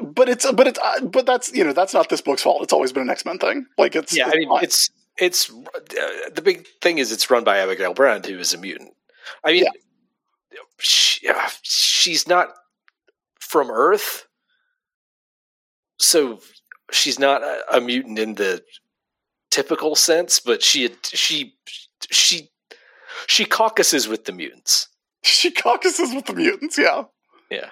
[0.00, 2.72] but it's but it's uh, but that's you know that's not this book's fault it's
[2.72, 4.26] always been an x-men thing like it's yeah.
[4.26, 4.64] I it's mean, fine.
[4.64, 8.58] it's it's uh, the big thing is it's run by Abigail Brand, who is a
[8.58, 8.94] mutant.
[9.44, 9.64] I mean,
[10.78, 12.48] she, uh, she's not
[13.38, 14.26] from Earth.
[15.98, 16.40] So
[16.90, 18.62] she's not a, a mutant in the
[19.50, 21.54] typical sense, but she she
[22.10, 22.50] she
[23.26, 24.88] she caucuses with the mutants.
[25.22, 27.02] She caucuses with the mutants, yeah.
[27.50, 27.70] Yeah.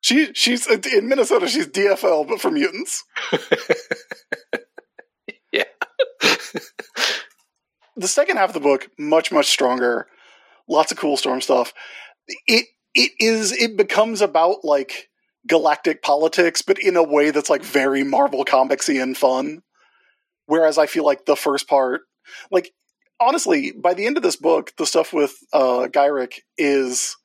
[0.00, 1.48] She she's in Minnesota.
[1.48, 3.04] She's DFL, but for mutants.
[5.52, 5.64] yeah.
[7.96, 10.06] the second half of the book much much stronger.
[10.68, 11.72] Lots of cool storm stuff.
[12.46, 15.08] It it is it becomes about like
[15.46, 19.62] galactic politics, but in a way that's like very Marvel comicsy and fun.
[20.46, 22.02] Whereas I feel like the first part,
[22.50, 22.72] like
[23.20, 27.16] honestly, by the end of this book, the stuff with uh Gyrich is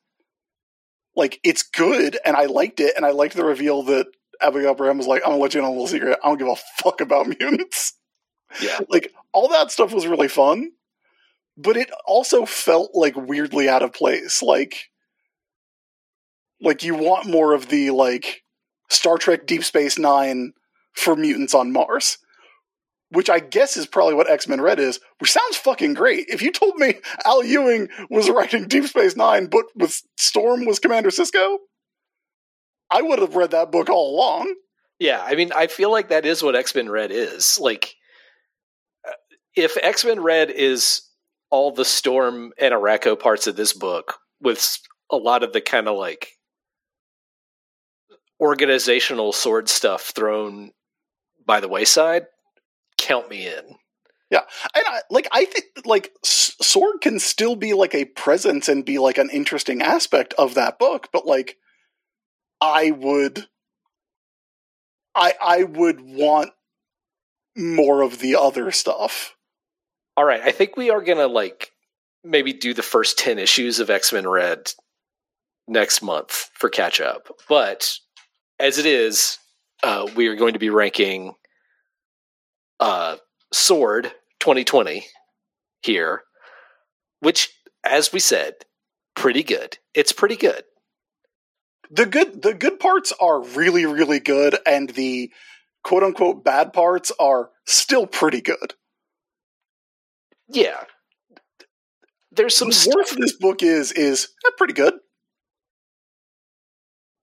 [1.16, 4.06] like it's good and I liked it and I liked the reveal that
[4.40, 6.18] Abigail Brand was like, I'm gonna let you in on a little secret.
[6.22, 7.94] I don't give a fuck about mutants.
[8.60, 8.80] Yeah.
[8.88, 10.72] Like all that stuff was really fun,
[11.56, 14.42] but it also felt like weirdly out of place.
[14.42, 14.90] Like
[16.60, 18.42] like you want more of the like
[18.88, 20.52] Star Trek Deep Space 9
[20.92, 22.18] for mutants on Mars.
[23.12, 26.26] Which I guess is probably what X Men Red is, which sounds fucking great.
[26.28, 26.94] If you told me
[27.24, 31.58] Al Ewing was writing Deep Space Nine, but with Storm was Commander Sisko,
[32.90, 34.54] I would have read that book all along.
[34.98, 37.58] Yeah, I mean, I feel like that is what X Men Red is.
[37.60, 37.94] Like,
[39.06, 39.12] uh,
[39.56, 41.02] if X Men Red is
[41.50, 44.78] all the Storm and Arakko parts of this book, with
[45.10, 46.28] a lot of the kind of like
[48.40, 50.72] organizational sword stuff thrown
[51.46, 52.24] by the wayside,
[53.02, 53.76] count me in.
[54.30, 58.84] Yeah, and I, like I think like sword can still be like a presence and
[58.84, 61.58] be like an interesting aspect of that book, but like
[62.58, 63.46] I would,
[65.14, 66.50] I I would want
[67.54, 69.36] more of the other stuff.
[70.16, 71.70] All right, I think we are gonna like
[72.24, 74.72] maybe do the first ten issues of X Men Red
[75.68, 77.28] next month for catch up.
[77.50, 77.98] But
[78.58, 79.36] as it is,
[79.82, 81.34] uh, we are going to be ranking
[82.82, 83.16] uh,
[83.52, 85.06] Sword 2020
[85.82, 86.22] here,
[87.20, 87.48] which,
[87.84, 88.54] as we said,
[89.14, 89.78] pretty good.
[89.94, 90.64] It's pretty good.
[91.92, 95.30] The good the good parts are really really good, and the
[95.84, 98.74] quote unquote bad parts are still pretty good.
[100.48, 100.84] Yeah.
[102.32, 103.10] There's some the stuff.
[103.16, 104.94] this book is is eh, pretty good.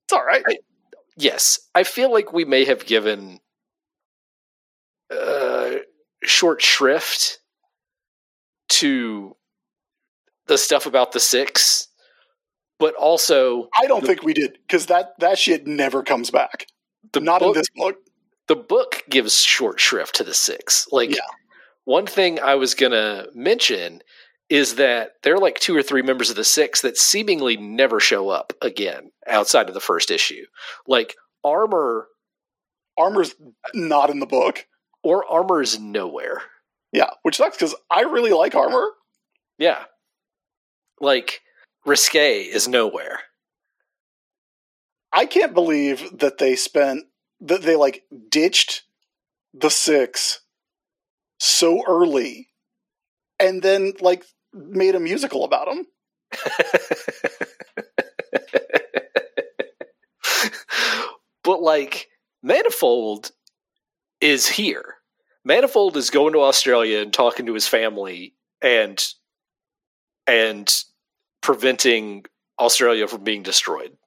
[0.05, 0.43] It's all right.
[0.47, 0.59] I-
[1.17, 3.39] yes, I feel like we may have given
[5.11, 5.48] uh,
[6.23, 7.39] short shrift
[8.69, 9.35] to
[10.47, 11.87] the stuff about the six,
[12.79, 16.67] but also I don't think we did because that that shit never comes back.
[17.13, 17.95] the Not book, in this book.
[18.47, 20.87] the book gives short shrift to the six.
[20.91, 21.21] Like Yeah.
[21.85, 24.01] one thing I was gonna mention
[24.49, 27.99] is that there are like two or three members of the six that seemingly never
[27.99, 30.45] show up again outside of the first issue.
[30.87, 32.07] Like armor
[32.97, 33.33] Armor's
[33.73, 34.65] not in the book.
[35.03, 36.41] Or armor is nowhere.
[36.91, 38.89] Yeah, which sucks because I really like armor.
[39.57, 39.83] Yeah.
[40.99, 41.41] Like
[41.85, 43.21] risque is nowhere.
[45.11, 47.05] I can't believe that they spent
[47.41, 48.83] that they like ditched
[49.53, 50.41] the six
[51.39, 52.49] so early
[53.39, 55.85] and then like made a musical about them.
[61.43, 62.09] but like
[62.43, 63.31] Manifold
[64.21, 64.95] is here.
[65.43, 69.03] Manifold is going to Australia and talking to his family and
[70.27, 70.83] and
[71.41, 72.25] preventing
[72.59, 73.97] Australia from being destroyed.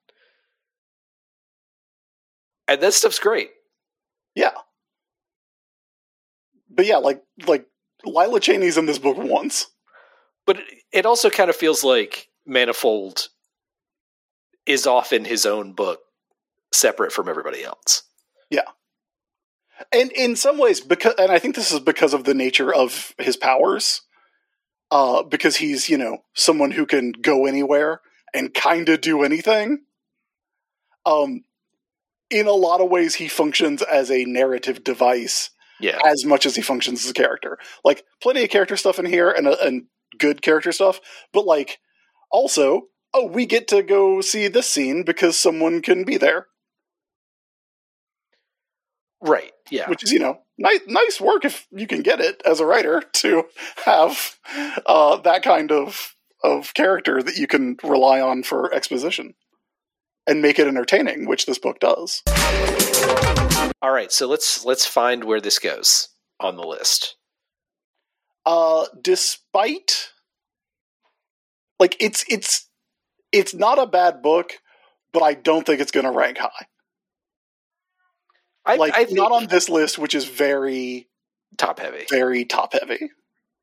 [2.68, 3.50] And that stuff's great.
[4.34, 4.52] Yeah.
[6.70, 7.66] But yeah, like like
[8.04, 9.66] Lila Cheney's in this book once.
[10.46, 10.58] But
[10.92, 13.28] it, also kind of feels like Manifold
[14.66, 16.00] is off in his own book,
[16.72, 18.02] separate from everybody else.
[19.90, 23.14] And in some ways, because and I think this is because of the nature of
[23.18, 24.02] his powers.
[24.90, 28.02] Uh, because he's, you know, someone who can go anywhere
[28.34, 29.78] and kind of do anything.
[31.06, 31.44] Um,
[32.30, 35.48] in a lot of ways, he functions as a narrative device
[35.80, 35.98] Yeah.
[36.06, 37.56] as much as he functions as a character.
[37.82, 39.84] Like plenty of character stuff in here and uh, and
[40.18, 41.00] good character stuff,
[41.32, 41.78] but like
[42.30, 42.82] also,
[43.14, 46.48] oh, we get to go see this scene because someone can be there,
[49.22, 49.52] Right.
[49.70, 49.88] Yeah.
[49.88, 53.02] which is you know nice nice work if you can get it as a writer
[53.14, 53.44] to
[53.86, 54.36] have
[54.86, 59.34] uh, that kind of of character that you can rely on for exposition
[60.26, 62.22] and make it entertaining, which this book does.
[63.80, 66.08] All right, so let's let's find where this goes
[66.40, 67.16] on the list.
[68.44, 70.10] uh despite
[71.78, 72.68] like it's it's
[73.30, 74.58] it's not a bad book
[75.12, 76.66] but I don't think it's going to rank high.
[78.64, 81.08] I, Like I think not on this list, which is very,
[81.58, 82.06] top heavy.
[82.10, 83.10] very top heavy.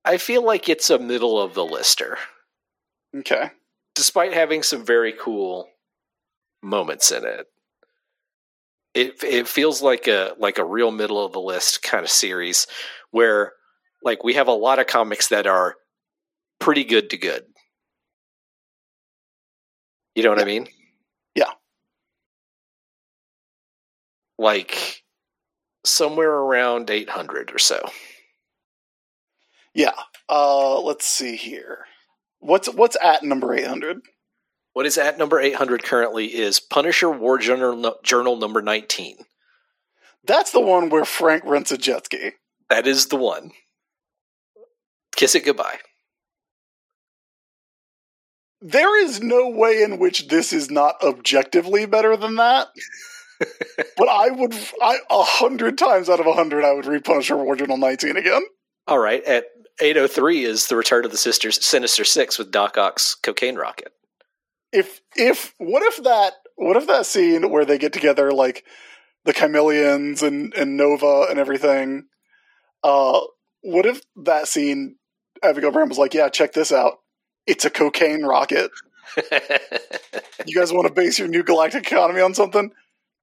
[0.05, 2.17] I feel like it's a middle of the lister,
[3.15, 3.51] Okay.
[3.95, 5.69] despite having some very cool
[6.61, 7.47] moments in it.
[8.93, 12.65] It it feels like a like a real middle of the list kind of series
[13.11, 13.53] where
[14.03, 15.75] like we have a lot of comics that are
[16.59, 17.43] pretty good to good.
[20.15, 20.67] You know what I mean?
[21.35, 21.51] Yeah.
[24.39, 25.03] Like
[25.83, 27.81] somewhere around 800 or so.
[29.75, 29.91] Yeah.
[30.27, 31.85] Uh, let's see here.
[32.39, 33.99] What's what's at number eight hundred?
[34.73, 39.17] What is at number 800 currently is Punisher War Journal, Journal number 19.
[40.25, 42.31] That's the one where Frank rents a jet ski.
[42.69, 43.51] That is the one.
[45.15, 45.79] Kiss it goodbye.
[48.61, 52.67] There is no way in which this is not objectively better than that.
[53.97, 57.37] But I would, I a hundred times out of a hundred, I would read Punisher
[57.37, 58.41] War Journal 19 again.
[58.87, 59.45] All right, at
[59.81, 63.93] 803 is the return of the Sisters Sinister Six with Doc Ock's cocaine rocket.
[64.71, 68.65] If if what if that what if that scene where they get together like
[69.25, 72.07] the chameleons and and Nova and everything,
[72.83, 73.21] uh,
[73.61, 74.97] what if that scene
[75.43, 76.97] Abigail Brand was like, yeah, check this out,
[77.47, 78.71] it's a cocaine rocket.
[80.45, 82.71] You guys want to base your new galactic economy on something?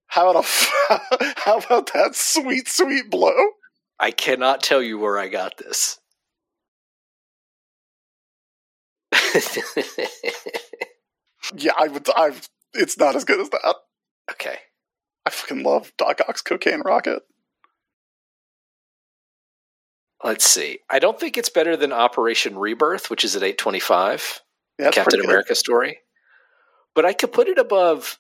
[0.09, 0.45] How about
[0.91, 3.35] a, how about that sweet sweet blow?
[3.99, 5.99] I cannot tell you where I got this.
[11.55, 12.09] Yeah, I would.
[12.15, 12.33] I.
[12.75, 13.77] It's not as good as that.
[14.33, 14.57] okay.
[15.25, 17.23] I fucking love Doc Ock's cocaine rocket.
[20.25, 20.81] Let's see.
[20.91, 24.41] I don't think it's better than Operation Rebirth, which is at 825,
[24.79, 25.21] Yeah, Captain.
[25.21, 25.99] America story.
[26.95, 28.19] But I could put it above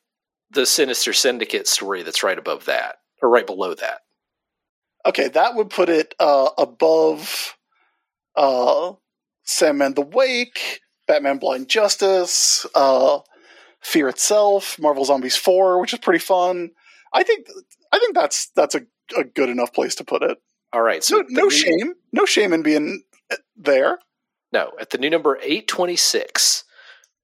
[0.50, 4.00] the Sinister Syndicate story that's right above that, or right below that.
[5.04, 7.56] Okay, that would put it uh, above
[8.34, 8.92] uh,
[9.44, 13.20] Sandman the Wake, Batman Blind Justice, uh,
[13.80, 16.70] Fear Itself, Marvel Zombies 4, which is pretty fun.
[17.12, 17.46] I think
[17.92, 18.82] I think that's that's a,
[19.16, 20.38] a good enough place to put it.
[20.72, 21.02] All right.
[21.02, 21.94] So No, no shame.
[22.12, 23.02] No shame in being
[23.56, 23.98] there.
[24.52, 26.64] No, at the new number 826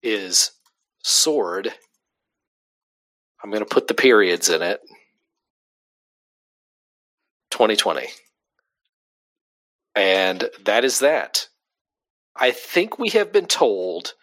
[0.02, 0.52] is
[1.02, 1.72] Sword.
[3.42, 4.80] I'm going to put the periods in it.
[7.50, 8.06] 2020.
[9.94, 11.48] And that is that.
[12.34, 14.14] I think we have been told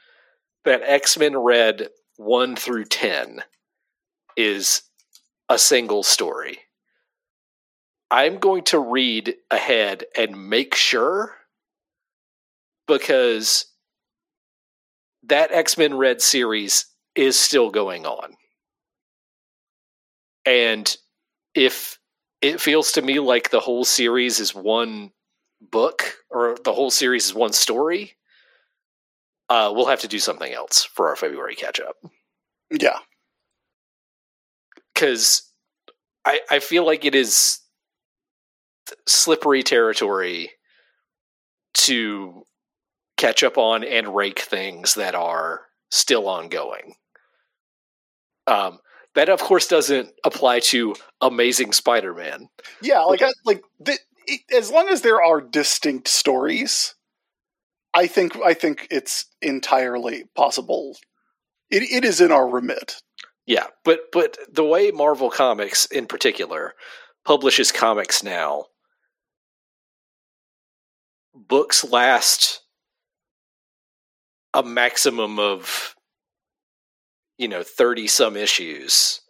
[0.65, 3.43] that X Men Red 1 through 10
[4.35, 4.81] is
[5.47, 6.59] a single story.
[8.11, 11.35] I'm going to read ahead and make sure
[12.87, 13.65] because
[15.23, 18.35] that X Men Red series is still going on.
[20.45, 20.95] And
[21.53, 21.99] if
[22.41, 25.11] it feels to me like the whole series is one
[25.61, 28.15] book or the whole series is one story,
[29.49, 31.95] uh, we'll have to do something else for our February catch up.
[32.71, 32.99] Yeah.
[34.93, 35.43] Because
[36.25, 37.59] I, I feel like it is
[39.07, 40.51] slippery territory
[41.73, 42.43] to
[43.17, 45.61] catch up on and rake things that are
[45.91, 46.93] still ongoing.
[48.47, 48.79] Um,
[49.15, 52.49] that, of course, doesn't apply to Amazing Spider-Man.
[52.81, 53.99] Yeah, like I, like th-
[54.55, 56.95] as long as there are distinct stories,
[57.93, 60.97] I think I think it's entirely possible.
[61.69, 63.01] It it is in our remit.
[63.45, 66.75] Yeah, but but the way Marvel Comics, in particular,
[67.25, 68.65] publishes comics now,
[71.33, 72.61] books last
[74.53, 75.95] a maximum of
[77.39, 79.21] you know thirty some issues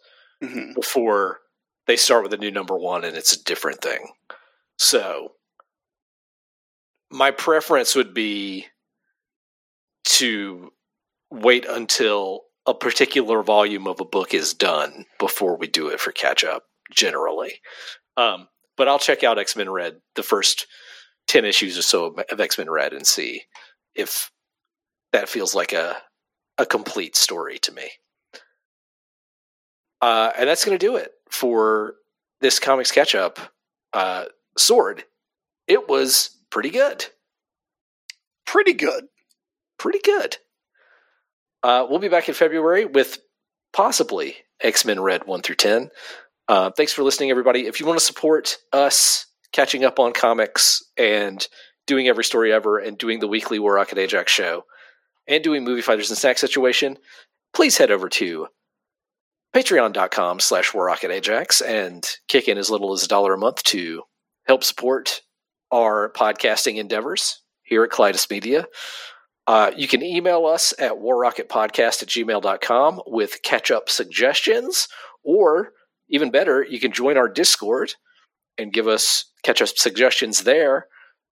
[0.42, 0.74] Mhm.
[0.74, 1.40] before
[1.86, 4.12] they start with a new number one and it's a different thing.
[4.78, 5.34] So
[7.10, 8.66] my preference would be
[10.04, 10.72] to
[11.30, 16.12] wait until a particular volume of a book is done before we do it for
[16.12, 17.60] catch up generally.
[18.16, 20.66] Um, but I'll check out X Men Red, the first
[21.26, 23.44] 10 issues or so of- of X Men Red, and see
[23.94, 24.30] if
[25.12, 26.02] that feels like a,
[26.60, 27.90] a complete story to me.
[30.02, 31.94] Uh, and that's going to do it for
[32.40, 33.38] this comics catch up.
[33.94, 34.26] Uh,
[34.58, 35.04] Sword,
[35.66, 37.06] it was pretty good.
[38.46, 39.04] Pretty good.
[39.78, 40.36] Pretty good.
[41.62, 43.18] Uh, we'll be back in February with
[43.72, 45.90] possibly X Men Red 1 through 10.
[46.46, 47.66] Uh, thanks for listening, everybody.
[47.66, 51.46] If you want to support us catching up on comics and
[51.86, 54.64] doing every story ever and doing the weekly War Rocket Ajax show
[55.30, 56.98] and doing Movie Fighters and Snack Situation,
[57.54, 58.48] please head over to
[59.54, 64.02] patreon.com slash warrocketajax and kick in as little as a dollar a month to
[64.46, 65.22] help support
[65.72, 68.66] our podcasting endeavors here at Kalidas Media.
[69.46, 74.88] Uh, you can email us at warrocketpodcast at gmail.com with catch up suggestions,
[75.22, 75.72] or
[76.08, 77.94] even better, you can join our Discord
[78.58, 80.86] and give us catch up suggestions there.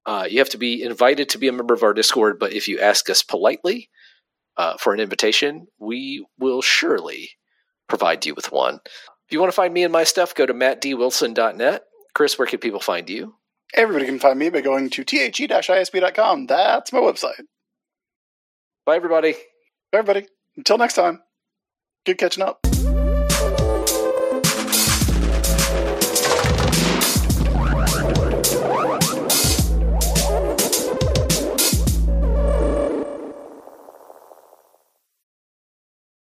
[0.08, 2.66] Uh, you have to be invited to be a member of our Discord, but if
[2.66, 3.90] you ask us politely
[4.56, 7.32] uh, for an invitation, we will surely
[7.90, 8.76] provide you with one.
[8.86, 11.82] If you want to find me and my stuff, go to mattdwilson.net.
[12.14, 13.34] Chris, where can people find you?
[13.74, 16.46] Everybody can find me by going to the-isb.com.
[16.46, 17.42] That's my website.
[18.86, 19.32] Bye, everybody.
[19.32, 21.20] Bye, Everybody, until next time,
[22.06, 22.67] good catching up.